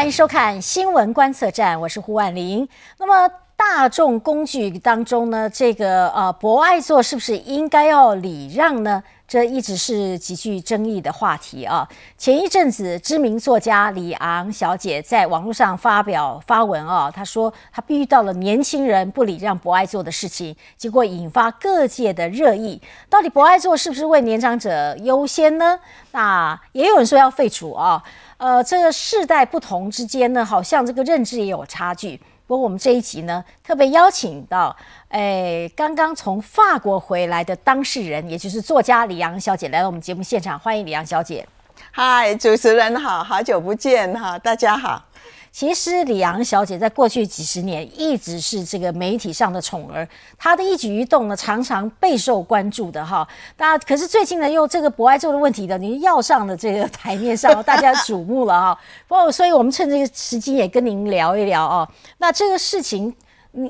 [0.00, 2.66] 欢迎收看新闻观测站，我是胡婉玲。
[2.96, 9.02] 那么大众工具当中呢，这个呃博爱座是不是应该要礼让呢？
[9.28, 11.86] 这一直是极具争议的话题啊。
[12.16, 22.80] 前一阵子，知名作家李昂小姐在网络上发表发文啊，她说她遇到了年轻人不礼让博爱座的事情，结果引发各界的热议。
[23.10, 25.78] 到底博爱座是不是为年长者优先呢？
[26.12, 28.02] 那也有人说要废除啊。
[28.40, 32.16] 呃，这个世代不同之间呢，好像这个认知也有差距。
[32.46, 34.74] 不过我们这一集呢，特别邀请到，
[35.10, 41.46] 诶，刚刚从法国回来的当事人，也就是作家李阳小姐来到我们节目现场，欢迎李阳小姐。
[41.90, 45.09] 嗨，主持人好，好久不见哈，大家好。
[45.52, 53.26] 其实李昂小姐在过去几十年一直是这个媒体上的宠儿，她的一举一动呢常常备受关注的哈。
[53.56, 58.78] 那可是最近呢又这个博爱做的问题的，您要上了这个台面上，大家瞩目了哈。
[59.08, 61.88] 不过，所以我们趁这个时机也跟您聊一聊哦。
[62.18, 63.14] 那这个事情。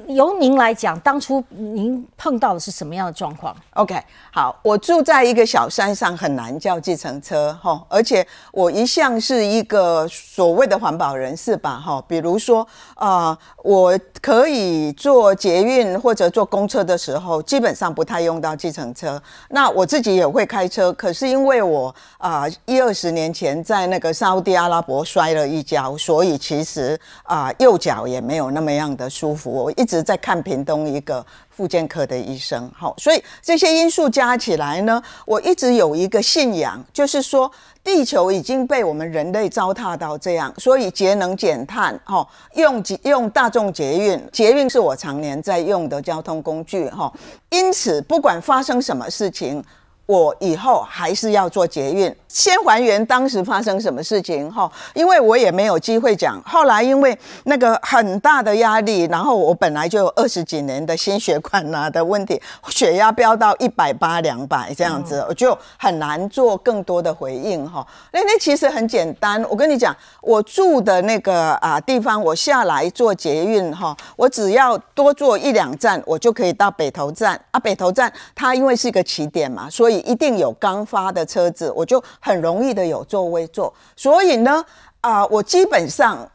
[0.09, 3.99] 由您来讲，当初您碰到的是什么样的状况？OK，
[4.31, 19.21] 好，我住在一个小山上，很难叫计程车哈，而且我一向是一个所谓的环保人士吧哈，比如说啊，我可以坐捷运或者坐公车的时候，基本上不太用到计程车。
[19.49, 29.70] 那我自己也会开车，可是因为我啊一二十年前在那个沙地阿拉伯摔了一跤，所以其实啊右脚也没有那么样的舒服。
[29.73, 37.51] 一直在看屏东一个复健科的医生，好，所以这些因素加起来呢，我一直有一个信仰，就是说
[37.85, 47.13] 地球已经被我们人类糟蹋到这样，所以节能减碳，哈，用用大众捷运，捷运是我常年在用的交通工具，哈，
[47.51, 49.63] 因此不管发生什么事情。
[50.11, 56.43] 我以后还是要做捷运，先还原当时发生什么事情哈，因为我也没有机会讲。
[56.45, 67.87] 后来因为那个很大的压力，然后我本来就有二十几年的心血管呐的问题，血压飙到一百八两百这样子，我就很难做更多的回应哈。
[68.11, 77.61] 那那其实很简单，我跟你讲，我住的那个啊地方，我下来做捷运哈，我只要多坐一两站，我就可以到北投站啊。
[77.61, 83.73] 北投站它因为是一个起点嘛，所以一定有刚发的车子，我就很容易的有座位坐。
[83.97, 84.65] 所以呢，
[85.01, 86.29] 啊，我基本上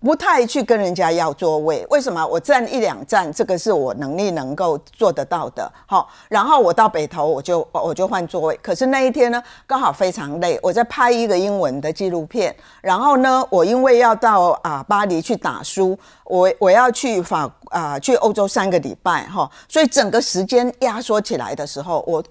[0.00, 1.86] 不太去跟人家要座位。
[1.88, 2.24] 为什么？
[2.26, 5.72] 我站一两站，这个是我能力能够做得到的。
[5.86, 8.58] 好，然后我到北头，我就我就换座位。
[8.62, 12.54] 可是那一天呢，刚好非常累，我在拍一个英文的纪录片。
[12.82, 22.22] 然后呢，我因为要到啊巴黎去打书，我我要去法啊去欧洲三个礼拜哈，所以整个时间压缩起来的时候，我。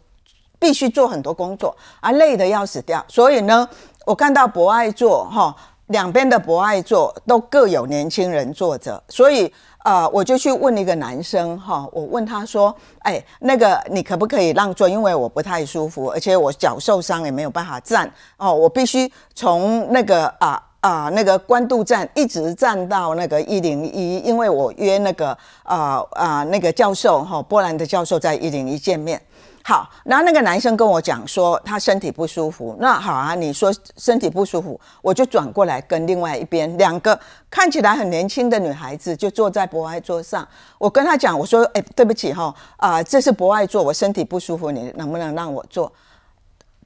[0.60, 3.04] 必须做很多工作啊，累得要死掉。
[3.08, 3.68] 所以呢，
[4.06, 5.56] 我看到博爱座哈，
[5.88, 14.90] 两边的博爱座都各有年轻人坐着，所以啊，我就去问一个男生哈，我问他说：“哎，那个你可不可以让座？
[14.90, 29.22] 因为我不太舒服，而且我脚受伤也没有办法站哦，我必须从那个啊啊那个关渡站一直站到那个一零一，因为我约那个啊啊那个教授哈，波兰的教授在一零一见面。”
[29.68, 32.78] 好，然后那个男生跟我讲说他身体不舒服。
[32.80, 37.20] 那好啊，你说身体不舒服，我就转过来跟另外一边两个
[37.50, 40.48] 看起来很年轻的女孩子就坐在博爱座上。
[40.78, 45.92] 我跟他讲，我说：“哎，对不起哈，啊，这是博爱座，我身体不舒服，你能不能让我坐？”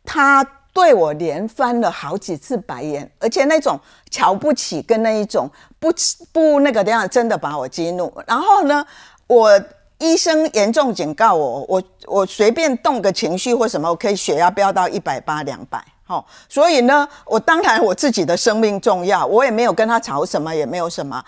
[0.04, 0.44] 他
[0.74, 5.48] 对我连翻了好几次白眼，而且那种瞧不起跟那一种
[5.78, 5.94] 不
[6.32, 8.12] 不那个的样，真的把我激怒。
[8.26, 8.84] 然后呢，
[9.28, 9.62] 我。
[10.02, 21.24] 医生严重警告我，我我随便动个情绪或什么，我可以血压飙到一百八两百，哈，所以呢，我当然我自己的生命重要，我也没有跟他吵什么，也没有什么。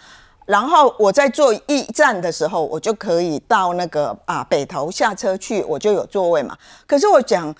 [0.45, 6.57] 然后我在坐驿站的时候，我就可以到那个啊北头下车去，我就有座位嘛。
[6.87, 7.55] 可是我讲。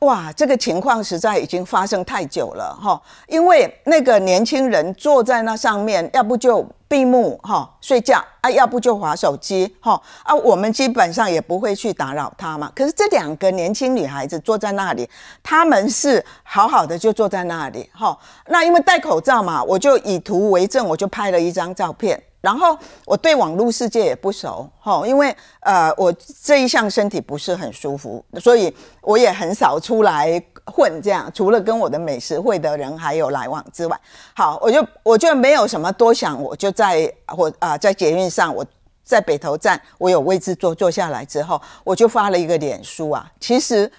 [0.00, 12.70] 哇，这个情况实在已经发生太久了哈，因为那个年轻人坐在那上面，要不就闭目哈睡觉啊，要不就划手机哈啊，我们基本上也不会去打扰他嘛。
[12.76, 15.08] 可是这两个年轻女孩子坐在那里，
[15.42, 18.16] 他们是好好的就坐在那里哈。
[18.46, 22.22] 那因为戴口罩嘛，我就以图为证，我就拍了一张照片。
[22.40, 26.12] 然后我对网络世界也不熟，哈，因为呃我
[26.42, 31.30] 这一项身体不是很舒服，所以我也很少出来混这样。
[31.34, 34.00] 除了跟我的美食会的人还有来往之外，
[34.34, 38.64] 好，我就我就没有什么多想，我就在我啊在捷运上，我
[39.02, 43.90] 在北投站，我有位置坐坐下来之后，我就发了一个脸书啊，其实。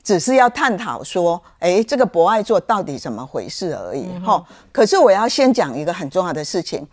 [0.00, 4.42] 只是要探讨说，哎，这个博爱座到底怎么回事而已哈。
[4.72, 6.86] 可是我要先讲一个很重要的事情，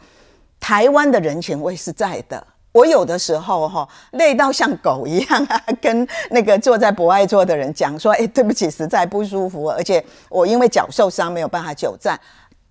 [0.65, 2.43] 台湾的人情味是在的。
[2.71, 12.19] 我有的时候哈累到像狗一样啊，跟那个坐在博爱座的人讲说，哎，对不起，实在不舒服，而且我因为脚受伤没有办法久站。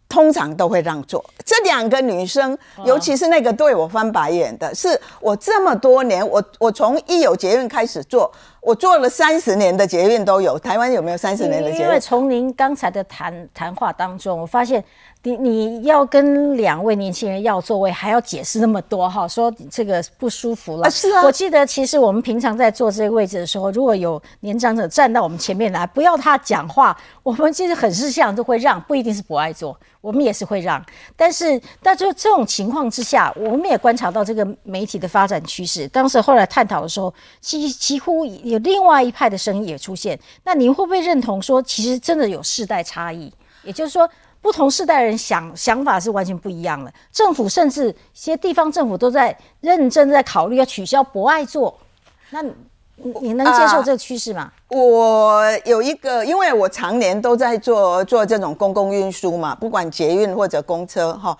[0.06, 1.24] 通常都会让座。
[1.44, 8.30] 这两个女生，尤其是那个对我翻白眼的，是我这么多年，我我从一有捷运开始做，
[8.64, 10.58] 我做了三十年的捷运都有。
[10.58, 11.82] 台湾有没有三十年的捷运？
[11.82, 14.82] 因为从您刚才的谈谈话当中，我发现。
[15.26, 19.26] 你你要跟两位年轻人要座位，还要解释那么多哈？
[19.26, 20.90] 说这个不舒服了。
[20.90, 21.22] 是啊。
[21.24, 30.84] 我记得其实我们平常在坐这个位置的时候，如果有年长者站到我们前面来，不要他讲话，我们其实很识相都会让，不一定是不爱坐，我们也是会让。
[31.16, 35.88] 但是，但就这种情况之下，我们也观察到这个媒体的发展趋势。
[35.88, 40.18] 当时后来探讨的时候，几几乎有另外一派的声音也出现。
[40.44, 43.32] 那您会不会认同说，其实真的有世代差异？
[43.62, 44.08] 也就是说。
[44.44, 46.92] 不同世代人想想法是完全不一样的。
[47.10, 51.74] 政府甚至一些地方政府都在认真在考虑要取消博爱座。
[52.28, 52.44] 那
[53.22, 54.52] 你能接受这个趋势吗？
[54.68, 61.34] 我有一个，因为我常年都在做做这种公共运输嘛，不管捷运或者公车哈。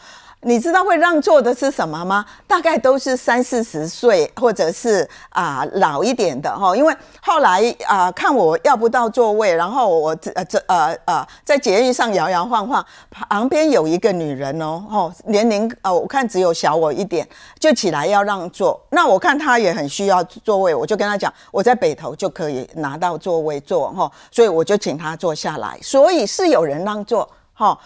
[0.45, 2.25] 你知道会让座的是什么吗？
[2.47, 6.77] 大概都是三四十岁，或者是啊老一点的哈。
[6.77, 17.27] 因为后来啊看我要不到座位，然后我呃这呃呃在捷运上摇摇晃晃，旁边有一个女人哦，哦年龄呃我看只有小我一点，
[17.59, 18.79] 就起来要让座。
[18.91, 25.79] 那我看她也很需要座位，我就跟她讲，我在北头就可以拿到座位坐哈，所以我就请她坐下来。
[25.81, 27.79] 所以是有人让座哈。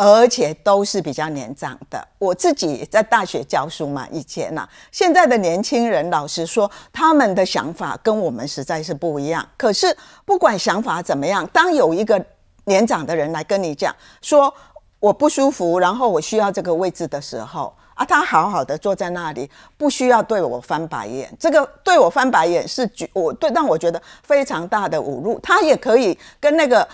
[0.00, 2.06] 而且都是比较年长的。
[2.20, 9.44] 我自己在大学教书嘛，以前呐，现在的年轻人，老实说，他们的想法跟我们实在是不一样。
[9.56, 12.24] 可是不管想法怎么样，当有一个
[12.66, 13.92] 年长的人来跟你讲
[14.22, 14.54] 说
[15.00, 21.28] 我不舒服，然后我需要这个位置的时候，啊，他好好的坐在那里，不需要对我翻白眼。
[21.40, 25.40] 这个对我翻白眼是我对让我觉得非常大的侮辱。
[25.40, 26.88] 他也可以跟那个。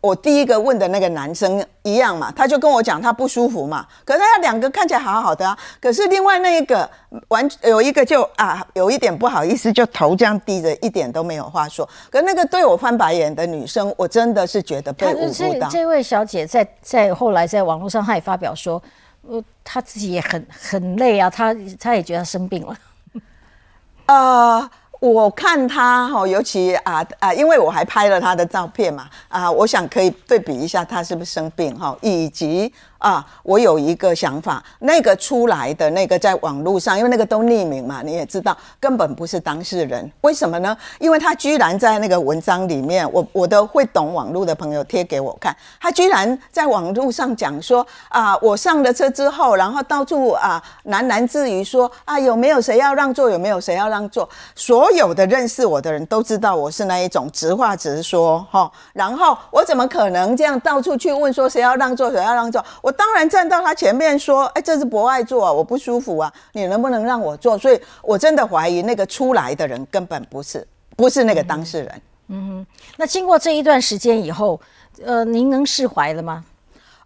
[0.00, 6.88] 我第一个问的那个男生一样嘛，他就跟我讲他不舒服嘛，可是他两个看起来好好的啊，可是另外那一个
[7.28, 11.88] 完有一个就啊有一点不好意思，就头这样低着，一点都没有话说。
[12.10, 15.68] 可那个对我翻白眼的女生，我真的是觉得被侮辱到。
[15.68, 18.82] 这位小姐在在后来在网络上，她也发表说，
[19.28, 22.76] 呃，她自己也很很累啊，她她也觉得生病了。
[24.06, 24.70] 啊。
[25.10, 32.72] 我看他哈，尤其啊啊，因为我还拍了他的照片嘛啊，我想可以对比一下他是不是生病哈，以及。
[33.02, 40.08] 啊，我有一个想法，那个出来的那个在网络上，因为那个都匿名嘛，你也知道，根本不是当事人。
[40.20, 40.76] 为什么呢？
[41.00, 53.28] 因为他居然在那个文章里面，我我的会懂网络的朋友贴给我看，他居然在网络上讲说啊，我上了车之后，然后到处啊喃喃自语说啊，有没有谁要让座？
[53.28, 54.28] 有没有谁要让座？
[54.54, 58.70] 所有的认识我的人都知道我是那一种直话直说哈。
[58.92, 62.08] 然后我怎么可能这样到处去问说谁要让座？
[62.08, 62.64] 谁要让座？
[62.80, 62.91] 我。
[62.92, 70.66] 当然站到他前面说：“哎，这是博爱座啊，我不舒服啊，你能不能让我坐？”所以，我真的怀疑那个出来的人根本不是，
[70.96, 72.02] 不是那个当事人。
[72.28, 72.66] 嗯哼，
[72.96, 74.60] 那经过这一段时间以后，
[75.04, 76.44] 呃，您能释怀了吗？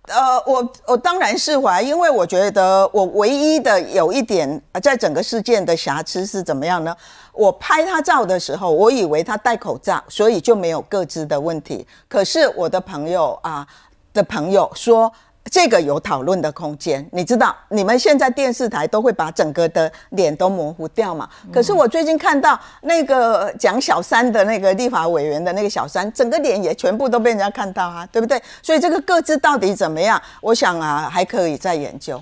[0.09, 6.97] 呃，我我当然释怀，因为我觉得我唯一的有一点在整个事件的瑕疵是怎么样呢？
[7.33, 11.87] 我拍他照的时候，我以为他戴口罩，所以就没有各自的问题。
[12.09, 13.67] 可是我的朋友啊
[14.13, 15.13] 的朋友说。
[15.51, 21.29] 这个有讨论的空间，你知道，你们现在电视台都会把整个的脸都模糊掉嘛？
[21.53, 28.41] 可是我最近看到那个讲小三的那个立法委员的那个小三，整个脸也全部都被人家看到啊，对不对？
[28.63, 30.21] 所以这个各自到底怎么样？
[30.41, 32.21] 我想啊，还可以再研究。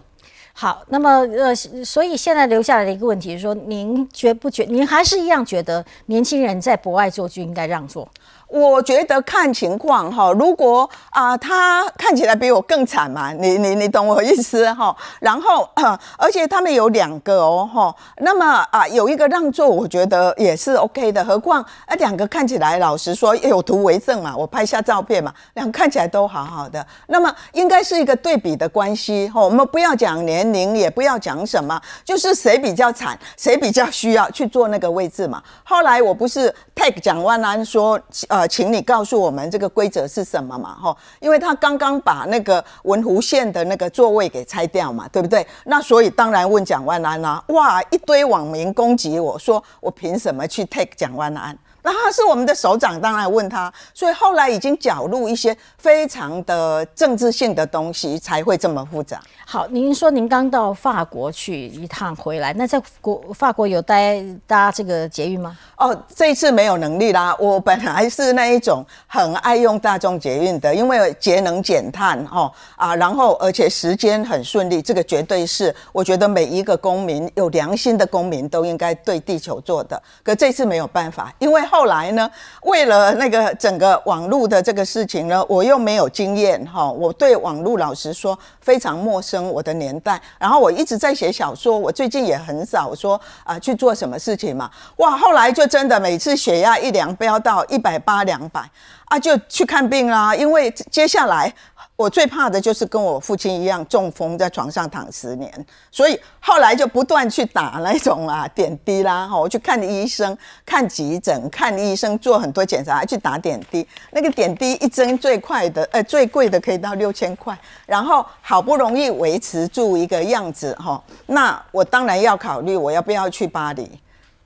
[0.52, 1.52] 好，那么呃，
[1.84, 4.62] 所以现在留下来的一个问题是说，您觉不觉？
[4.64, 8.08] 您还是一样觉得年轻人在博爱做就应该让座？
[8.48, 14.94] 我觉得看情况哈，如果啊他看起来比我更惨嘛，你你你懂我意思哈。
[15.20, 15.68] 然后
[16.16, 21.24] 而且他们有两个哦哈，那么啊有一个让座，我觉得也是 OK 的。
[21.24, 26.86] 何况啊两个看起来老实说有图为证嘛，我拍下照片嘛，两个看起来都好好的。
[27.08, 29.40] 那么应该是一个对比的关系哈。
[29.40, 35.42] 我们不要讲年龄，也不要讲什么，就是谁比较惨，谁比较需要去坐那个位置嘛。
[35.64, 37.98] 后来我不是 take 蒋万安说
[38.34, 38.48] 呃。
[38.54, 40.74] 请你告诉我们这个规则是什么嘛？
[40.74, 45.44] 哈，因为他刚刚把那个文湖线的那个座位给拆掉嘛，对不对？
[45.64, 51.58] 那所以当然问蒋万安啦，哇，一堆网民攻击我说我凭什么去 take 蒋万安？
[51.84, 59.20] 那他是我们的首长，当然问他，所以后来已经搅入一些非常的政治性的东西，才会这么复杂。
[59.46, 65.54] 好，您说您刚到法国去一趟回来，那在国法国有待搭这个捷运吗？
[65.76, 67.36] 哦，这一次没有能力啦。
[67.38, 80.02] 我本来是那一种很爱用大众捷运的，因为节能减碳哦啊，然后而且时间很顺利，这个绝对是我觉得每一个公民有良心的公民都应该对地球做的。
[80.22, 82.30] 可这次没有办法，因为后来呢，
[82.62, 89.50] 为了那个整个网络的这个事情呢，我又没有经验哈，我对网络老实说非常陌生。
[89.50, 94.70] 我的年代，然后我一直在写小说，我最近也很少说啊去做什么事情嘛。
[94.98, 98.60] 哇，后来就真的每次血压一量飙到一百八两百
[99.06, 100.32] 啊，就去看病啦。
[100.32, 101.52] 因为接下来。
[101.96, 110.36] 我最怕的就是跟我父亲一样中风，在床上躺十年，所以后来就不断去打那种啊点滴啦，哈，我去看医生、
[110.66, 113.86] 看急诊、看医生，做很多检查，还去打点滴。
[114.10, 123.88] 那个点滴一针最快的，呃，最贵的可以到六千块，然后好不容易维持住一个样子，哈，那我当然要考虑我要不要去巴黎，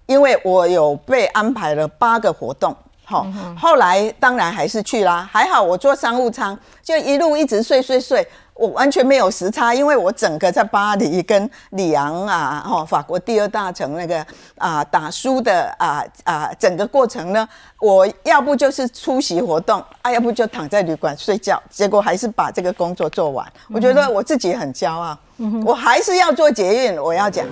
[0.04, 2.76] 因为我有被安排了八个活动。
[3.08, 3.26] 好，
[3.58, 5.26] 后来当然还是去啦。
[5.32, 14.22] 还好我坐商务舱，就一路一直睡睡睡，我完全没有时差，因为我整个在巴黎跟里昂啊，哈，法国第二大城那个
[14.58, 17.48] 啊打书的啊啊整个过程呢，
[17.80, 23.50] 我要不就是出席活动，啊，要不就躺在旅馆睡觉，结果还是把这个工作做完。
[23.72, 25.16] 我觉得我自己很骄傲，
[25.64, 27.46] 我还是要做捷运，我要讲。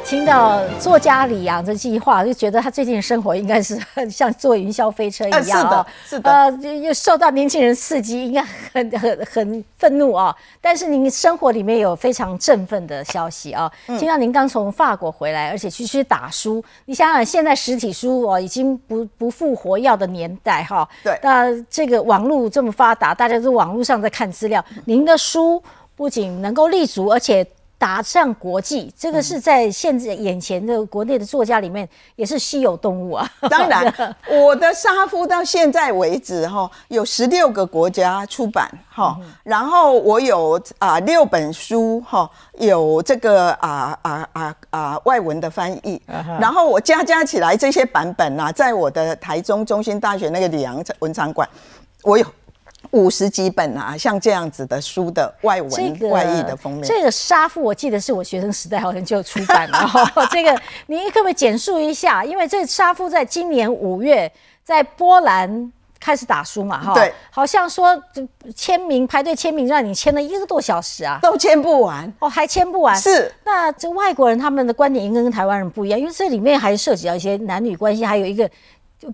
[0.00, 3.78] 听到作家李阳这计划，就觉得他最近的生活应该是
[4.10, 6.30] 像坐云霄飞车一样是的，是的。
[6.30, 6.50] 呃，
[6.82, 10.34] 又受到年轻人刺激，应该很很很愤怒啊。
[10.60, 13.70] 但是您生活里面有非常振奋的消息啊！
[13.98, 16.62] 听到您刚从法国回来，而且去去打书。
[16.86, 20.88] 你想想，现在实体书哦已经不不复活要的年代哈。
[21.02, 21.18] 对。
[21.22, 24.64] 那这个网络这么发达，大家都网络上在看资料。
[24.84, 25.62] 您的书
[25.96, 27.46] 不仅能够立足，而且。
[27.78, 33.30] 打上国际，这个是在现在眼前的国内的作家里面也是稀有动物啊。
[33.48, 33.94] 当然，
[34.28, 46.02] 我的沙夫到现在为止哈，有十六个国家出版哈，然后我有啊六本书哈，有这个啊啊啊啊外文的翻译，
[46.40, 51.48] 然后我加加起来这些版本啊，在我的台中中心大学那个李阳文场馆，
[52.02, 52.26] 我有。
[52.92, 55.70] 五十几本啊，像这样子的书的外文
[56.10, 59.88] 外译的封面，这个杀父我记得是我学生时代好像就出版了。
[60.32, 62.24] 这个您可不可以简述一下？
[62.24, 64.30] 因为这杀父在今年五月
[64.64, 68.00] 在波兰开始打书嘛，哈，对，好像说
[68.54, 72.96] 签名排队签名让你签了一个多小时啊，都签不完哦，还签不完。
[72.96, 78.48] 是，那这外国人他们的观点应该跟台湾人不一样，因为这里面还涉及到一些男女关系，还有一个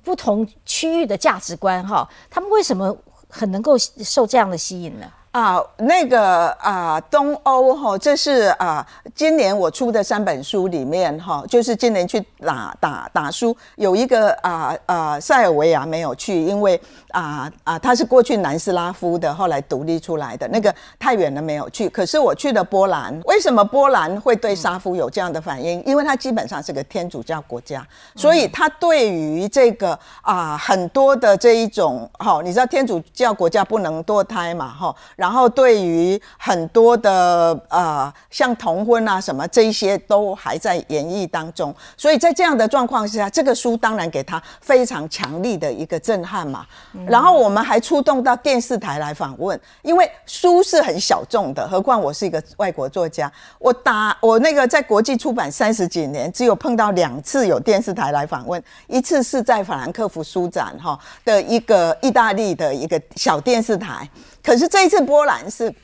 [0.04, 2.96] 不同区域的价值观哈，他们为什么？
[3.36, 5.12] 很能够受这样的吸引呢？
[5.34, 8.86] 啊，那个啊，东欧哈，这是啊，
[9.16, 21.88] 今年我出的三本书里面哈，就是今年去打打打书，有一个啊啊，塞尔维亚没有去，因为啊啊，他是过去南斯拉夫的，后来独立出来的那个太远了没有去。
[21.88, 25.84] 可是我去了波兰，为什么波兰会对沙夫有这样的反应？
[25.84, 34.94] 因为它基本上是个天主教国家，所以他对于这个啊很多的这一种哈，你知道天主教国家不能堕胎嘛哈。
[35.24, 46.66] 然后对于很多的呃，像同婚啊什么这一些都还在演绎当中，所以在这样的状况下，这个书当然给他非常强力的一个震撼嘛。
[47.06, 64.06] 然后我们还出动到电视台来访问，因为书是很小众的，何况我是一个外国作家，我打我那个在国际出版三十几年，只有碰到两次有电视台来访问，一次是在法兰克福书展哈的一个意大利的一个小电视台。
[64.44, 65.74] 可是这一次波兰是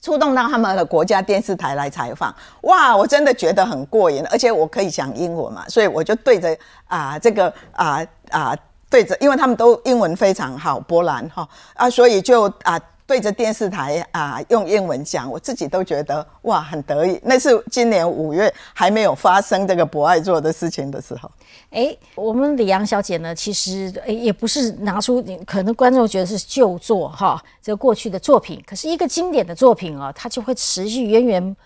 [0.00, 6.56] 触动到他们的国家电视台来采访，哇，我真的觉得很过瘾，而且我可以讲英文嘛，所以我就对着
[6.86, 8.56] 啊这个啊啊
[8.88, 12.80] 对着，因为他们都英文非常好，波兰哈啊，所以就啊。
[13.06, 17.20] 对着电视台啊，用英文讲，我自己都觉得哇，很得意。
[17.22, 21.30] 那是今年五月还没有发生这个博爱做的事情的时候。
[21.70, 31.56] 哎，我们李阳小姐呢，其实也不是拿出可能观众觉得是旧作哈，这过去的作品，可是一个经典的作品啊，它就会持续源源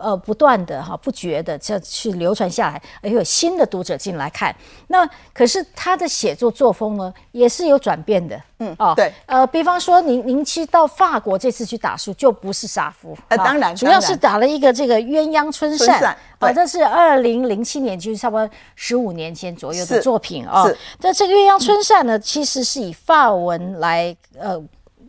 [0.00, 4.54] 呃不断的哈不绝的这去流传下来，而有新的读者进来看。
[4.88, 8.40] 那可是他的写作作风呢，也是有转变的。
[8.58, 20.66] 嗯哦，对，呃，比方说您您去到法国这次去打书，就不是杀夫，呃，当然，主要是打了一个这个鸳鸯春扇，啊，这是二零零七年，就是差不多十五年前左右的作品啊。
[20.66, 24.58] 是，那这个鸳鸯春扇呢，其实是以法文来呃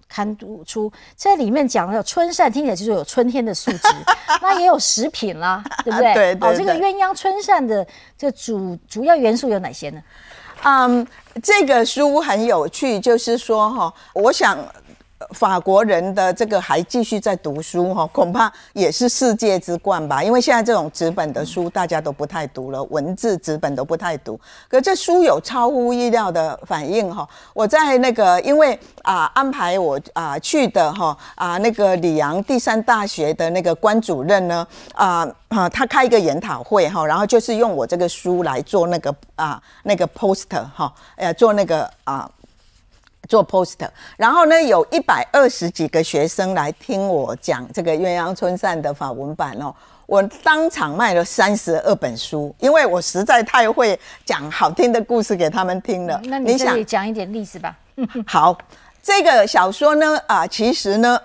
[0.07, 3.87] 刊读出，这里面讲的春扇听起来就是有春天的素质，
[4.41, 6.13] 那也有食品啦，对不对？
[6.13, 6.49] 对对。
[6.49, 7.85] 哦，这个鸳鸯春扇的
[8.17, 10.01] 这主主要元素有哪些呢？
[10.63, 11.07] 嗯，
[11.43, 14.57] 这个书很有趣，就是说哈，我想。
[15.31, 20.23] 法国人的这个还继续在读书哈，恐怕也是世界之冠吧。
[20.23, 24.39] 因为现在这种纸本的书大家都不太读了，文字纸本都不太读。
[24.67, 27.27] 可这书有超乎意料的反应哈。
[27.53, 42.29] 我在那个因为啊安排我啊去的哈啊那个里昂第三大学的那个关主任呢啊啊他开一个研讨会哈，然后就是用我这个书来做那个啊那个 poster 哈，呃做那个啊。
[43.27, 49.73] 做 poster，然后呢，有一百二十几个学生来听我讲这个鸳鸯春扇的法文版哦，
[50.05, 56.19] 我当场卖了三十二本书，因为我实在太会讲好听的故事给他们听了。
[56.25, 57.75] 那你想讲一点例子吧？
[58.25, 58.57] 好。
[59.01, 61.17] 这个小说呢，啊，其实呢，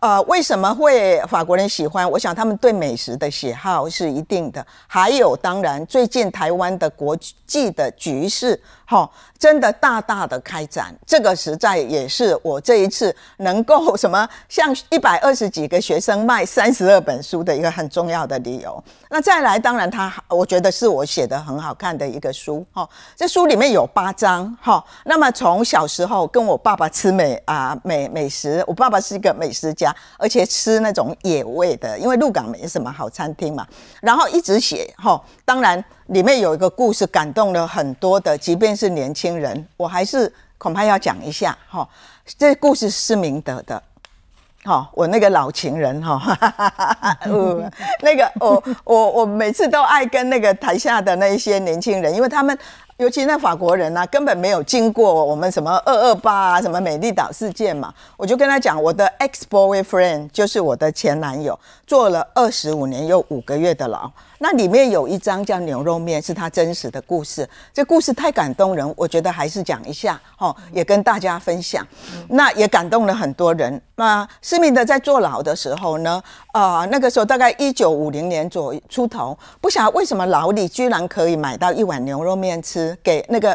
[0.00, 2.10] 呃，为什么会法国人喜欢？
[2.10, 4.66] 我想他们对美食的喜好是一定的。
[4.88, 9.08] 还有，当然，最近台湾的国际的局势，哈，
[9.38, 10.92] 真的大大的开展。
[11.06, 18.82] 这个实在也是我这一次能够什么，像一百二十几个学生卖三十二本书的一个很重要的理由。
[19.08, 22.88] 那再来，当然，他我觉得是我写的很好看的一个书，哈。
[23.14, 24.84] 这书里面有八章，哈。
[25.04, 27.19] 那么从小时候跟我爸爸吃。
[27.20, 33.66] 美啊美美食，我爸爸是一个美食家，而且吃那种野味的，因为鹿港没什么好餐厅嘛。
[34.00, 41.86] 然后一直写哈，当然里面有一个故事感动了很多的，即便是年轻人，我还是恐怕要讲一下哈。
[42.38, 43.82] 这故事是明德的，
[44.64, 46.18] 哈，我那个老情人哈，
[48.00, 52.58] 那个我我我每次都爱跟那个台下的那一些年轻人，因为他们。
[53.00, 57.90] 尤其那法国人呢，根本没有经过我们什么二二八啊，什么美丽岛事件嘛。
[58.14, 64.10] 我就跟他讲，我的 ex boyfriend 就是我的前男友，坐了二十五年又五个月的牢。
[64.42, 67.46] 那里面有一章叫牛肉面，是他真实的故事。
[67.74, 71.86] 这故事太感动人，我觉得还是讲一下，哦，也跟大家分享。
[72.28, 73.78] 那也感动了很多人。
[73.96, 76.22] 那施明德在坐牢的时候呢，
[76.52, 83.52] 啊，那个时候大概一九五零年左出头，不晓得为什么牢里居然可以买到一碗牛肉面吃，给那个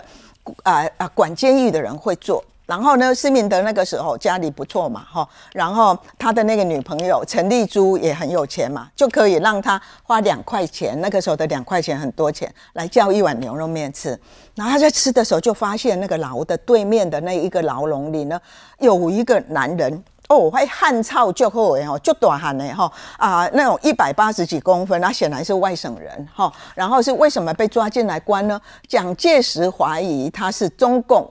[0.61, 2.43] 啊啊管监狱的人会做。
[2.65, 14.19] 然后呢，施明德那个时候家里不错嘛，哈，然后他的那个女朋友陈丽珠也很有钱嘛，就可以让他花两块钱，那个时候的两块钱很多钱，来叫一碗牛肉面吃。
[14.55, 18.39] 然后他在吃的时候就发现那个牢的对面的那一个牢笼里呢，
[18.79, 26.51] 有一个男人哦，会汗臭就厚哎哈，就短汗呢哈啊，那种一百八十几公分，那显然是外省人哈。
[26.73, 28.59] 然后是为什么被抓进来关呢？
[28.87, 31.29] 蒋介石怀疑他是中共。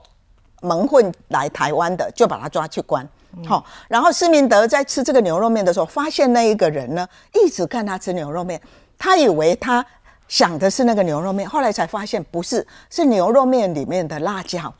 [0.64, 3.06] 蒙混来台湾的，就把他抓去关。
[3.46, 8.60] 好，然后施明德在吃这个牛肉面的时候，发现那一个人呢，一直看他吃牛肉面，
[8.96, 9.84] 他以为他
[10.28, 14.72] 想的是那个牛肉面，后来才发现不是，是牛肉面里面的辣椒。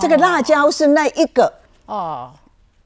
[0.00, 1.52] 这个辣椒是那一个
[1.84, 2.30] 哦，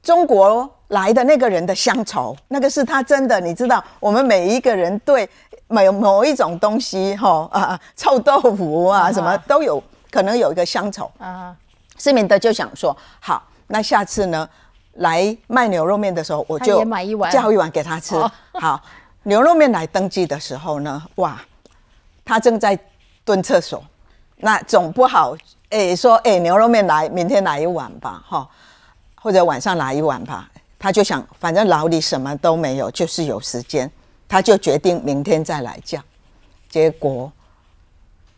[0.01, 3.39] 中国来的那个人的乡愁，那个是他真的。
[3.39, 5.29] 你知道，我们每一个人对
[5.67, 11.55] 某某一种东西，哈啊，臭豆腐啊，什么都有可能有一个乡愁啊。
[12.03, 14.49] 施明德就想说：“好，那下次呢，
[14.95, 16.83] 来卖牛肉面的时候，我就
[17.31, 18.13] 叫一碗给他吃。
[18.51, 18.83] 好，
[19.23, 21.41] 牛肉面来登记的时候呢，哇，
[22.25, 22.77] 他正在
[23.23, 23.81] 蹲厕所，
[24.35, 25.33] 那总不好
[25.69, 28.49] 哎说哎牛肉面来，明天来一碗吧，哈，
[29.15, 30.49] 或者晚上来一碗吧。
[30.77, 33.89] 他就想，反正牢里什么都没有，就是有时间，
[34.27, 36.01] 他就决定明天再来叫。
[36.67, 37.31] 结果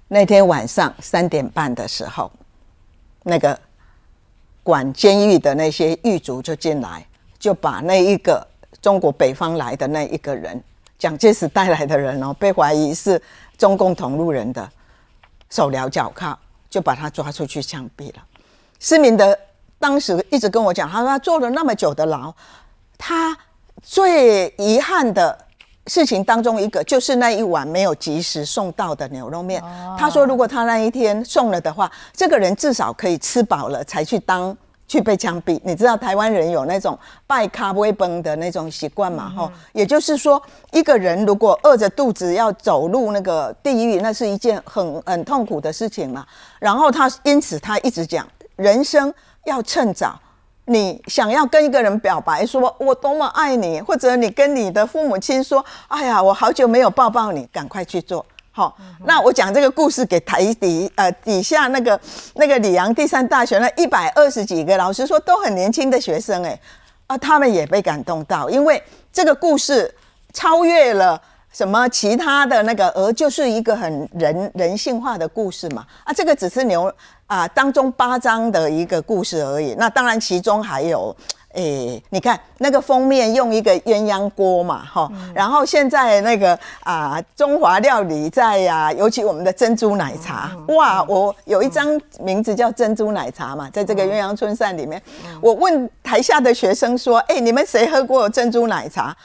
[0.08, 2.32] 那天晚上三点半的时候。”
[3.28, 3.60] 那个
[4.62, 7.04] 管监狱的那些狱卒就进来，
[7.40, 8.48] 就把那一个
[8.82, 10.64] 中国北方来的那一个人，
[11.00, 13.20] 蒋介石带来的人哦，被怀疑是
[13.58, 14.70] 中共同路人的
[15.50, 16.38] 手镣脚铐，
[16.70, 18.24] 就把他抓出去枪毙了。
[18.80, 19.36] 施明德
[19.80, 22.32] 当时一直跟我讲，他说他坐了那么久的牢，
[22.98, 23.36] 他
[23.82, 25.44] 最遗憾的。
[25.88, 29.63] 事情当中一个就是那一碗没有及时送到的牛肉面。
[29.98, 34.56] 他说，如果他那一天送了的话，这个人至少可以吃饱了才去当
[34.88, 35.60] 去被枪毙。
[35.63, 39.30] 你知道台湾人有那种拜咖啡崩的那种习惯嘛？
[39.30, 46.26] 哈，也就是说，一个人如果饿着肚子要走入那个地狱，那是一件很很痛苦的事情嘛。
[46.60, 49.13] 然后他因此他一直讲，人生
[49.45, 50.19] 要趁早。
[50.65, 58.25] 你想要跟一个人表白，说我多么爱你，或者你跟你的父母亲说，哎呀，我好久没有抱抱你，赶快去做。
[58.51, 58.75] 好，
[59.06, 61.99] 那我讲这个故事给台底呃底下那个
[62.36, 66.58] 那个里昂第三大学那一百二十几个老师说都很年轻的学生哎
[67.08, 69.93] 啊，他们也被感动到，因为这个故事
[70.34, 76.91] 超越了什么其他的那个，而就是一个很人人性化的故事嘛啊，这个只是牛
[77.28, 81.16] 啊当中八章的一个故事而已，那当然其中还有。
[81.58, 91.88] 哎，你看那个封面用一个鸳鸯锅嘛，哈，然后现在那个啊中华料理在呀，尤其我们的珍珠奶茶，哇，我有一张
[92.20, 95.02] 名字叫珍珠奶茶嘛，在这个鸳鸯春扇里面，
[95.40, 99.16] 我问台下的学生说，哎，你们谁喝过珍珠奶茶？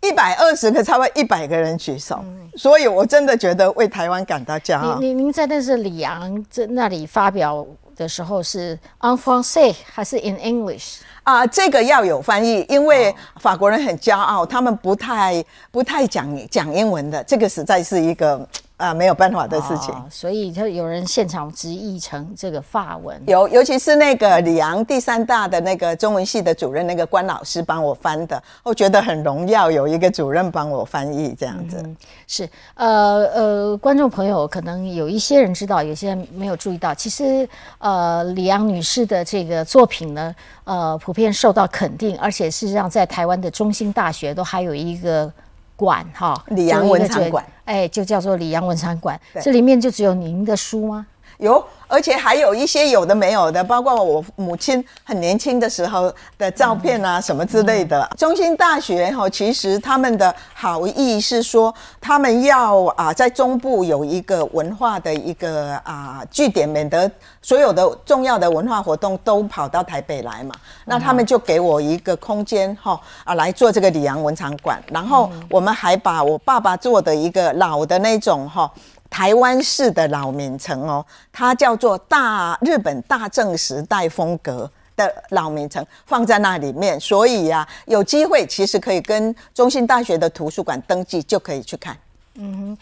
[0.00, 2.24] 一百二十个，差不多一百个人举手，
[2.56, 4.98] 所以我真的觉得为台湾感到骄傲。
[4.98, 10.98] 您您在那是里昂在那里发表的时候是 en français 还是 in English？
[11.24, 18.48] 啊，这个要有翻译，因为法国人很骄傲，他们不太不太讲讲英文的，这个实在是一个。
[18.78, 23.20] 啊，没有办法的事情，所以就有人现场直译成这个法文。
[23.26, 31.84] 有，尤其是那个里昂第三大的那个中文系的主任，那个关老师帮我翻的，我觉得很荣耀，有一个主任帮我翻译这样子。
[32.28, 45.32] 是，呃呃，观众朋友可能有一些人知道，有些人没有注意到，其实呃，里昂女士的这个作品呢，呃，普遍受到肯定，而且事实上在台湾的中心大学都还有一个。
[45.78, 49.18] 馆哈，李阳文昌馆，哎，就叫做李阳文昌馆。
[49.40, 51.06] 这里面就只有您的书吗？
[51.38, 51.64] 有。
[51.90, 58.06] 而且还有一些有的没有的，包括我母亲很年轻的时候的照片啊，什么之类的。
[58.14, 70.54] 中心大学哈，其实他们的好意是说，他们要啊，在中部有一个文化的一个啊据点，免得所有的重要的文化活动都跑到台北来嘛。
[70.84, 78.70] 那他们就给我一个空间哈啊来做这个里昂文场馆，然后我们还把我爸爸做的一个老的那种哈。
[79.10, 91.96] 台湾式的老名城哦，它叫做大日本大正时代风格的老名城，放在那里面，所以呀，有机会其实可以跟中心大学的图书馆登记，就可以去看。
[92.34, 92.76] 嗯，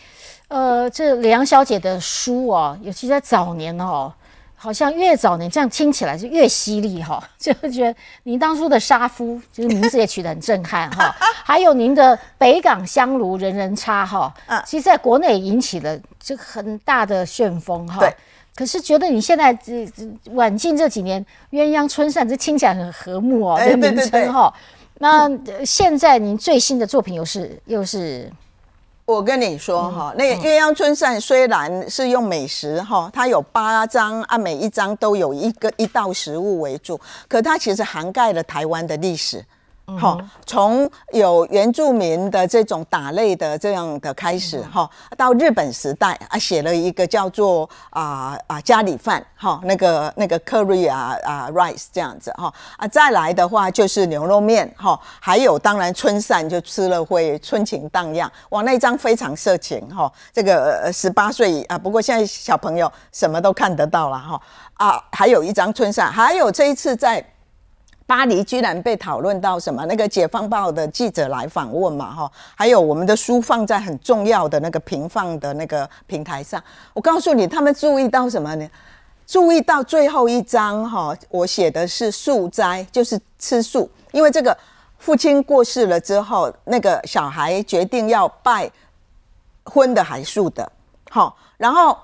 [0.48, 4.12] 呃，这梁小姐的书哦，尤其在早年哦。
[4.58, 11.14] 好像越早年这样听起来就越犀利哈， 就觉得您当初的杀夫，就是名字也取得很震撼哈。
[11.44, 18.00] 还有您的北港香炉人人插哈，其实在国内引起了这很大的旋风哈。
[18.54, 19.86] 可是觉得你现在这
[20.32, 24.52] 晚近这几年鸳鸯春扇，这听起来很和睦哦，这名称哈。
[24.98, 25.30] 那
[25.64, 28.32] 现在您最新的作品又是又是？
[29.06, 39.44] 我跟你说哈，那个鸳鸯春扇虽然是用美食哈，它有八张啊，每一张都有一个一道食物为主，可它其实涵盖了台湾的历史。
[39.96, 64.42] 好，从有原住民的这种打擂的这样的开始，哈，到日本时代啊，写了一个叫做啊啊家里饭，哈，那个那个 curry 啊啊 rice 这样子，哈啊，再来的话就是牛肉面，哈，还有当然春扇就吃了会春情荡漾，哇，那一张非常色情，哈，这个十八岁啊，不过现在小朋友什么都看得到了，哈
[64.74, 67.24] 啊，还有一张春扇，还有这一次在。
[68.06, 69.84] 巴黎居然被讨论到什么？
[69.86, 76.62] 那个《解放报》的记者来访问嘛，哈，还有我们的书放在很重要的那个平放的那个平台上。
[76.94, 78.70] 我告诉你，他们注意到什么呢？
[79.26, 83.90] 注意到最后一章，哈，我写的是素斋，就是吃素。
[84.12, 84.56] 因为这个
[84.98, 88.70] 父亲过世了之后，那个小孩决定要拜
[89.64, 90.70] 荤的还素的，
[91.10, 91.98] 好，然后。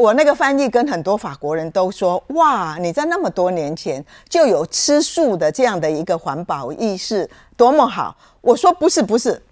[0.00, 9.42] 我那个翻译跟很多法国人都说：“哇，你在那么多年前就有吃素的这样的一个环保意识，多么好！”我说：“不是，不是，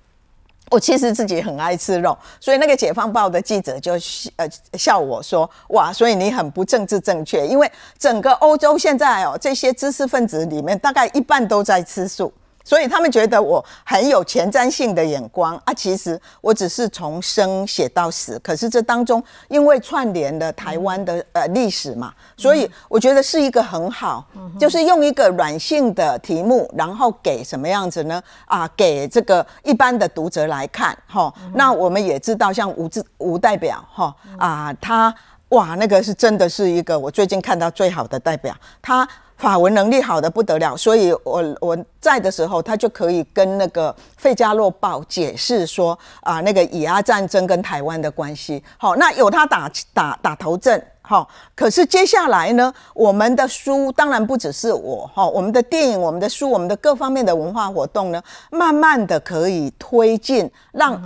[0.70, 3.92] 我其实自己很爱吃肉。”所以那个《解放报》的记者就
[4.36, 12.32] 呃笑我说：“哇，所以你很不政治正确，因为整个欧洲现在哦，这些知识分子里面大概一半都在吃素。”
[12.68, 24.22] 所以他们觉得我很有前瞻性的眼光啊，其实我只是从生写到死，可是这当中因为串联了台湾的呃历史嘛，所以我觉得是一个很好，
[24.60, 28.22] 就是用一个软性的题目，然后给什么样子呢？
[28.44, 31.32] 啊，给这个一般的读者来看哈。
[31.54, 35.14] 那我们也知道，像吴志吴代表哈啊，他
[35.48, 39.08] 哇，那个是真的是一个我最近看到最好的代表，他。
[39.38, 48.62] 法文能力好的不得了，所以我我在的时候，他就可以跟那个《费加洛报》解释说啊，那个以阿战争跟台湾的关系。
[48.76, 50.84] 好，那有他打打打头阵。
[51.00, 61.00] 好，可是接下来呢，我们的书当然不只是我哈，我们的电影、我们的书、我们的各方面的文化活动呢，慢慢的可以推进，让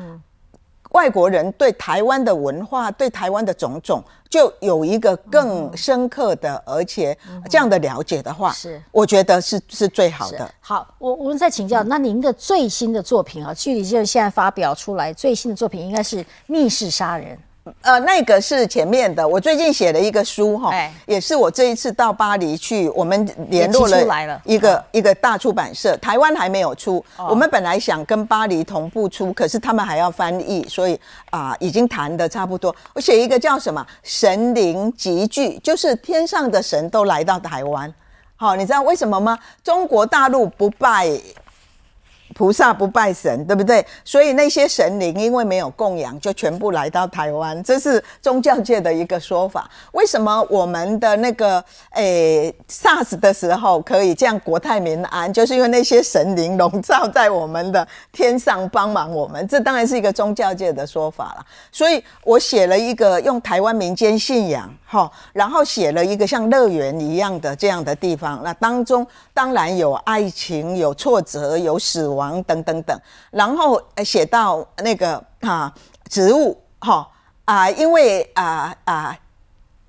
[0.92, 4.02] 外国人对台湾的文化、对台湾的种种。
[4.30, 7.14] 就有一个更深刻的，而且
[7.50, 10.50] 这样的了解的话，是我觉得是是最好的。
[10.58, 17.36] 好，我我们再请教，那您的最新的作品啊，距离就是现在发表出来最新的作品应该是《密室杀人》。
[17.82, 19.26] 呃，那个是前面的。
[19.26, 20.72] 我最近写了一个书哈，
[21.06, 27.04] 也是我这一次到巴黎去，我们联络了一个一个大出版社，台湾还没有出。
[27.16, 30.98] 我们本来想跟巴黎同步出，可是他们还要翻译，所以
[31.30, 32.74] 啊，已经谈的差不多。
[32.94, 37.92] 我写一个叫什么“神灵集聚”，就是天上的神都来到台湾。
[38.34, 39.38] 好，你知道为什么吗？
[39.62, 41.08] 中国大陆不拜。
[42.34, 43.84] 菩萨不拜神，对不对？
[44.04, 49.70] 所以那些神灵因为没有供养，就全部来到台湾，这是宗教界的一个说法。
[49.92, 55.32] 为什么我们的那个诶 SARS 的时候可以这样国泰民安？
[55.32, 59.46] 就是因为那些神灵笼罩在我们的天上帮忙我们。
[59.46, 61.46] 这当然是一个宗教界的说法了。
[61.70, 68.40] 所以我写了一个用台湾民间信仰，哈，然后写了一个像乐园一样的这样的地方。
[68.42, 72.21] 那当中当然有爱情，有挫折，有死亡。
[72.42, 75.72] 等等等，然后写到那个啊
[76.10, 77.08] 植物哈
[77.46, 79.18] 啊，因为啊啊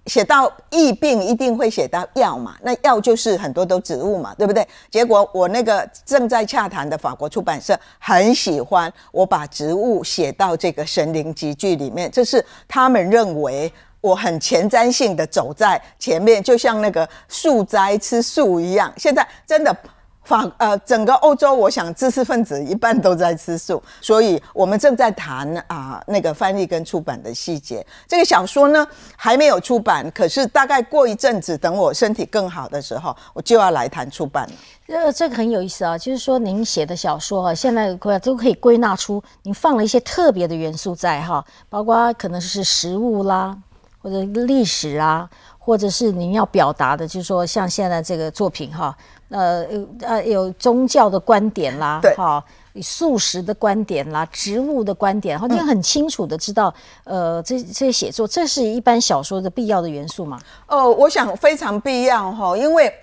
[0.06, 4.68] 写到疫病一定会写到药嘛，那药就是很多都植物嘛，对不对？
[4.90, 18.92] 结果我那个正在洽谈的法国出版社很喜欢我把植物写到这个神灵集聚里面，这是他们认为我很前瞻性的走在前面，就像那个树栽吃素一样。
[18.98, 19.74] 现在真的。
[20.24, 27.86] 法呃，整个欧洲，我想知识分子一半都在吃素，所以我们正在谈啊那个翻译跟出版的细节。
[28.08, 34.54] 这个小说呢还没有出版，可是大概过一阵子，等我身体更好的时候，我就要来谈出版了。
[34.88, 43.58] 呃，这个很有意思啊，就是说您写的小说啊，现在都可以归纳出您放了一些特别的元素在哈，包括可能是食物啦，
[44.02, 48.96] 或者历史啊，或者是您要表达的，就是说像现在这个作品哈。
[49.34, 49.66] 呃
[50.02, 52.44] 呃，有宗教的观点啦，哈，
[52.82, 60.40] 素食的观点啦，植物的观点，然后你很清楚的知道，呃，这这些写作，这是一般小说的必要的元素吗？
[60.68, 62.94] 哦，我想非常必要哈，因为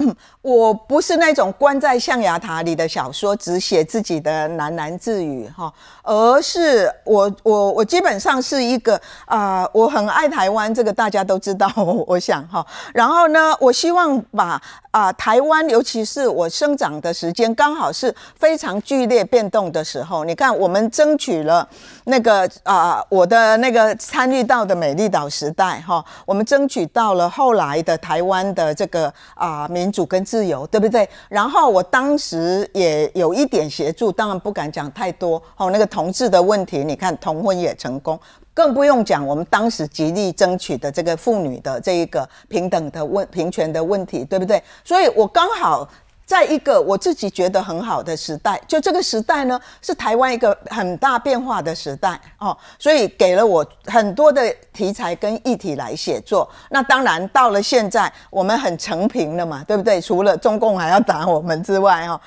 [0.42, 11.70] 我不是那种关在象牙塔里的小说，只写自己的喃喃自语哈，而是我我我基本上是一个啊，我很爱台湾，这个大家都知道，
[12.06, 14.60] 我想哈，然后呢，我希望把。
[14.90, 20.24] 啊，台湾尤其是我生长的时间，刚好是非常剧烈变动的时候。
[20.24, 21.68] 你看，我们争取了
[22.04, 31.08] 那个啊，我的那个参与到的美丽岛时代，哈，我们争取到了后来的台湾的这个啊民主跟自由，对不对？
[31.28, 35.42] 然后我当时也有一点协助，当然不敢讲太多。
[35.56, 38.18] 哦，那个同志的问题，你看同婚也成功。
[38.52, 44.62] 更不用讲，我们当时极力争取的这个妇女的这一个平等的问平权的问题，对不对？
[44.84, 45.88] 所以我刚好
[46.30, 56.48] 在一个我自己觉得很好的时代，就这个时代呢，是台湾一个很大变化的时代哦，所以给了我很多的题材跟议题来写作。
[56.68, 60.00] 那当然到了现在，我们很成平了嘛，对不对？
[60.00, 62.20] 除了中共还要打我们之外，哦，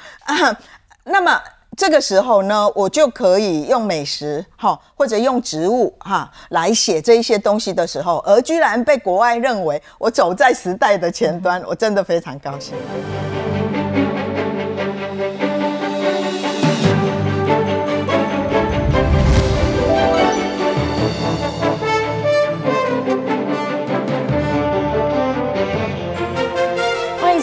[1.06, 1.40] 那么。
[1.76, 12.76] 这个时候呢，我就可以用美食哈，或者用植物哈来写这一些东西的时候，而居然被国外认为我走在时代的前端，我真的非常高兴。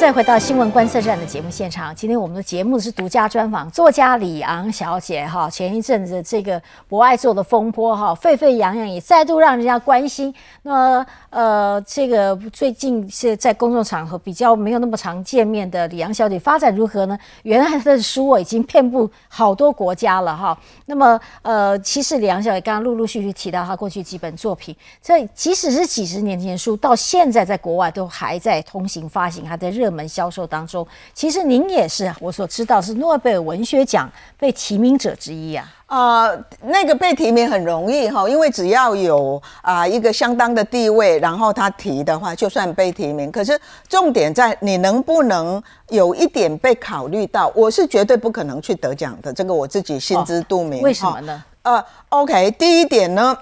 [0.01, 5.51] 再回到新闻观测站的节目现场，今天我们的节目是独家专访作家李昂小姐哈。
[5.51, 10.35] 前一阵子这个博爱做的风波哈，沸沸扬扬，也再度让人家关心。
[10.63, 17.19] 那呃，这个最近是在公众场合比较没有那么常见面的李昂小姐发展如何呢？
[17.43, 20.59] 原来的书我已经遍布好多国家了哈。
[20.87, 29.90] 那么呃，其实李昂小姐刚刚陆陆续续提到她过去几本作品，这即使是几十年前书，到现在在国外都还在通行发行，还在热。
[29.91, 35.67] 门销售当中，其实您也是我所知道是诺贝尔文学奖被提名者之一啊。
[35.87, 36.31] 啊，
[36.63, 43.33] 那个被提名很容易哈，因为只要有啊一个相当的地位，然后他提的话，就算被提名。
[43.33, 50.81] 可是重点在你能不能有一点被考虑到，我是绝对不可能去得奖的，这个我自己心知肚明。
[50.81, 51.43] 为什么呢？
[51.63, 53.37] 呃，OK，第一点呢，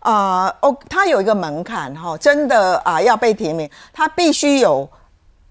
[0.00, 4.88] 啊，哦，它有一个门槛哈，真的啊要被提名，它必须有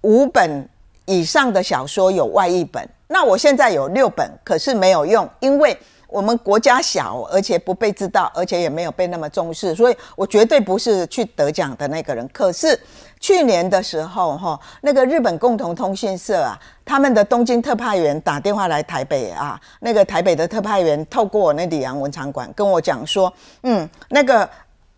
[0.02, 0.68] 五本
[1.06, 2.88] 以上的小说有外译本。
[3.08, 5.78] 那我现在有六本，可是没有用，因为。
[6.12, 12.28] 我们国家小，而且不被知道，而且也没有被那么重视，所以我绝对不是去得奖的那个人。
[12.34, 12.76] 可是
[13.20, 23.32] 去年的时候，哈，那个日本共同通讯社啊，他们的东京特派员打电话来台北啊，那个台北的特派员透过我那里阳文场馆跟我讲说，
[23.62, 24.50] 嗯，那个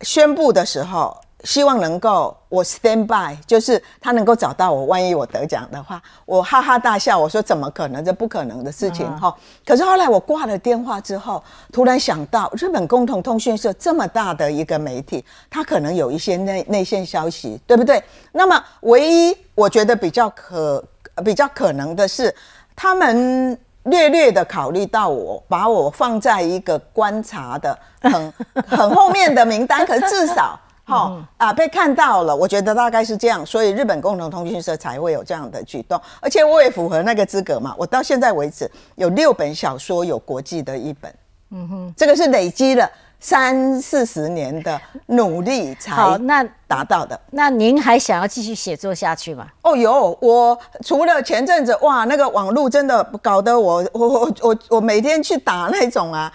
[0.04, 1.14] 宣布的时候。
[1.44, 4.86] 希望能够我 stand by，就是他能够找到我。
[4.86, 8.04] 万一我得奖的话，我哈哈大笑，我说怎么可能？
[8.06, 9.36] 这不可能的事情哈。
[9.66, 18.04] 可是后来我挂了电话之后，突然想到日本共同通讯社这么大的一个媒体，它可能有一些内内线消息，对不对？
[18.32, 20.84] 那么唯一我觉得比较可
[21.24, 22.34] 比较可能的是，
[22.76, 28.34] 他们略略的考虑到我，把我放在一个观察的很
[28.68, 30.60] 很后面的名单，可是至少。
[30.92, 37.74] 好啊，被看到了，我觉得大概是这样，所以日本共同通讯社才会有这样的举动，而且我也符合那个资格嘛。
[37.78, 41.14] 我到现在为止有六本小说有国际的一本，
[41.52, 47.20] 嗯哼，这个是累积了三四十年的努力才那达到的。
[47.32, 49.48] 那您还想要继续写作下去吗？
[49.62, 56.32] 哦，有，我除了前阵子哇，那个网络真的搞得我我我我我每天去打那种啊。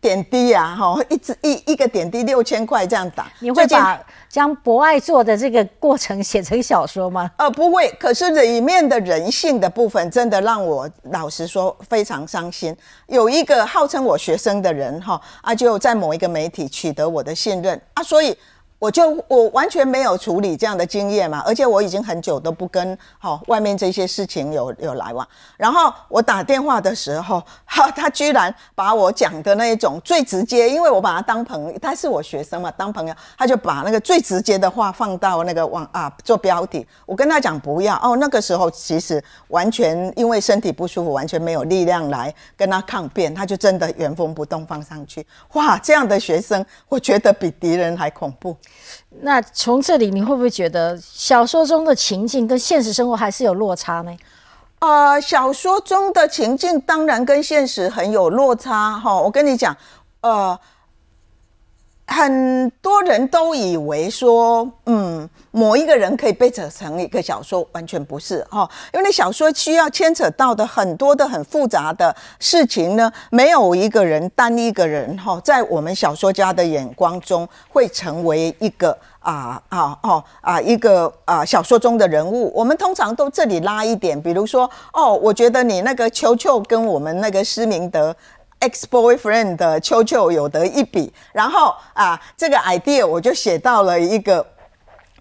[0.00, 3.30] 点滴呀，哈，一支一一个点滴六千块这样打。
[3.40, 7.30] 你会把将博爱做的这个过程写成小说吗？
[7.38, 7.88] 呃，不会。
[7.98, 12.76] 可是里面的人性的部分，真的让我老实说非常伤心。
[13.06, 18.36] 有一个号称我学生的人，哈啊，就在某一个媒体取得我的信任啊，所以。
[18.78, 25.26] 我就我完全没有处理这样的经验嘛，而且我已经很久都不跟好外面这些事情有有来往。
[25.56, 36.86] 然后我打电话的时候，哈，他居然把我讲的那一种最直接，因为我把他当朋友，他是我学生嘛，当朋友，他就把那个最直接的话放到那个网啊做标题。
[37.06, 45.26] 我跟他讲不要哦，那个时候其实完全因为身体不舒服，完全没有力量来跟他抗辩，他就真的原封不动放上去。
[45.54, 48.54] 哇，这样的学生，我觉得比敌人还恐怖。
[49.20, 54.16] 那从这里你会不会觉得小说中的情境跟现实生活还是有落差呢？
[54.80, 59.14] 呃，小说中的情境当然跟现实很有落差哈。
[59.20, 59.76] 我跟你讲，
[60.20, 60.58] 呃。
[62.08, 82.52] 很多人都以为说，嗯，某一个人可以被扯成一个小说，完全不是哈，因为那小说需要牵扯到的很多的很复杂的事情呢，没有一个人单一个人哈，在我们小说家的眼光中会成为一个啊啊哦啊一个啊小说中的人物。
[82.54, 88.14] 我们通常都这里拉一点，比如说哦，我觉得你那个球球跟我们那个施明德。
[88.60, 94.44] Ex boyfriend 的秋秋有得一笔，然后啊，这个 idea 我就写到了一个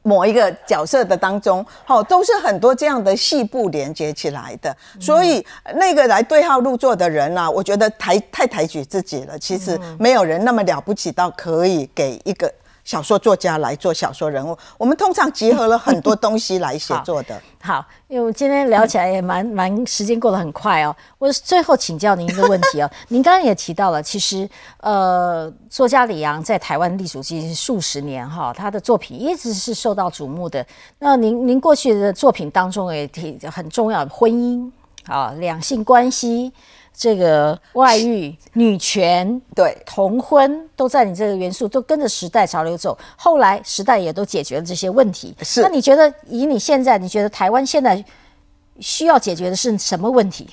[0.03, 5.45] 某一个角色的当中，好，都是很多这样的细部连接起来的，所以
[5.75, 12.51] 那个来对号入座的人呢，我觉得抬太抬举自己了，其实没有人那么了不起到可以给一个。
[12.85, 17.41] 小说作家来做小说人物，我们通常结合了很多东西来写 作的。
[17.61, 20.95] 好，因为今天聊起来也蛮蛮，时间过得很快哦。
[21.17, 24.47] 我最后请教您一个问题哦，您刚刚也提到了，其实
[24.81, 30.63] 呃，作家李阳在台湾立足近数十年哈，他的作品一直是受到瞩目的。
[30.99, 34.71] 那您您过去的作品当中也提很重要，婚姻
[35.07, 36.53] 啊，两性关系。
[36.95, 42.97] 这个外遇、女权、对同婚，都在你这个元素都跟着时代潮流走。
[43.17, 45.35] 后来时代也都解决了这些问题。
[45.41, 48.03] 是，那你觉得以你现在，你觉得台湾现在
[48.79, 50.49] 需要解决的是什么问题？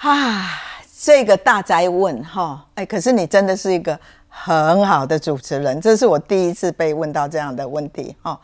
[0.00, 0.60] 啊，
[1.00, 2.66] 这个大灾问哈！
[2.74, 8.40] 哎，可是你真的是一个很好的主持人，这是我第一次被问到这样的问题哈。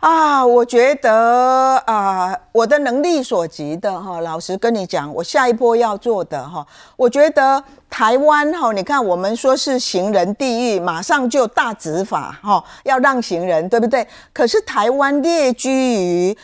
[0.00, 14.06] 啊，我觉得啊，我的能力所及的哈，老实跟你讲，我下一波要做的哈，我觉得台湾哈，你看我们说是行人地狱，马上就大执法哈，要让行人，对不对？
[14.32, 16.38] 可是台湾列居于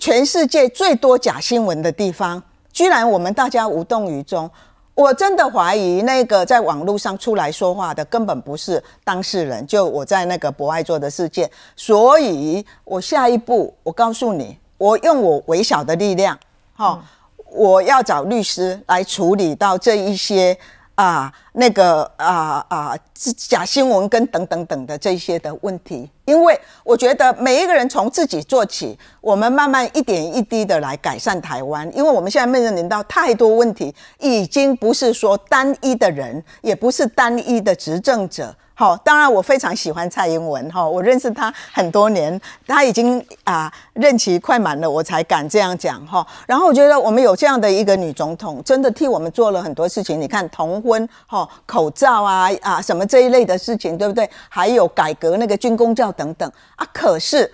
[0.00, 4.50] 全世界最多假新闻的地方，居然我们大家无动于衷。
[4.96, 16.38] 我真的怀疑那个在网络上出来说话的根本不是当事人，就我在那个博爱做的事件，所以我下一步我告诉你，我用我微小的力量，
[16.74, 17.04] 哈，
[17.52, 20.56] 我要找律师来处理到这一些
[20.96, 22.96] 啊，那个啊啊
[23.36, 38.54] 假新闻跟等等等的这些的问题，因为我觉得每一个人从自己做起，我们慢慢一点一滴的来改善台湾，因为我们现在面临到太多问题，已经不是说单一的人，也不是单一的执政者。
[38.78, 46.24] 好，当然我非常喜欢蔡英文哈，我认识他很多年，他已经啊任期快满了，我才敢这样讲哈。
[46.46, 50.20] 然后我觉得我们有这样的一个女总统，真的替我们做了很多事情。
[50.20, 54.28] 你看同婚哈、口罩啊啊什么这一类的事情，对不对？
[54.50, 56.86] 还有改革那个军工教等等啊。
[56.92, 57.50] 可是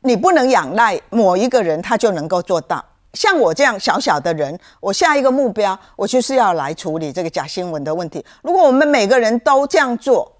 [0.00, 2.82] 你不能仰赖某一个人，他就能够做到。
[3.12, 8.24] 像我这样小小的人，我下一个目标，我就是要来处理这个假新闻的问题。
[8.40, 10.33] 如果我们每个人都这样做，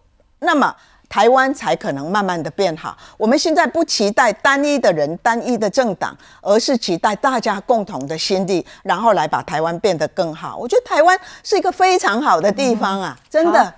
[0.45, 0.75] 那么
[1.09, 2.97] 台湾才可能慢慢的变好。
[3.17, 10.57] 我们现在不期待单一的人、单一的政党，而是期待大家共同的心力，然后来把台湾变得更好。
[10.57, 13.75] 我觉得台湾是一个非常好的地方啊，真的。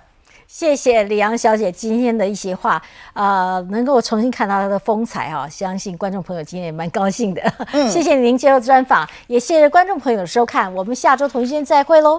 [0.47, 7.41] 谢谢李阳小姐今天的一些话，呃，能够重新看到她的风采哈，相信观众朋友今天也蛮高兴的。
[7.91, 12.17] 谢谢您接受专访，也谢谢观众朋友的收看，我们下周同一时间再会喽。